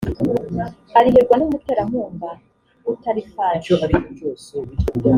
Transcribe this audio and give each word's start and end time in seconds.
arihirwa 0.97 1.35
n 1.37 1.43
umuterankunga 1.47 2.29
utari 2.91 3.21
farg 3.31 3.65